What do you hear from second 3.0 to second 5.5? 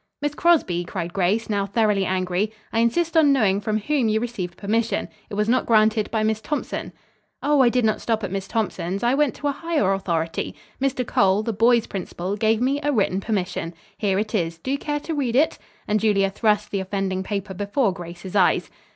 on knowing from whom you received permission. It was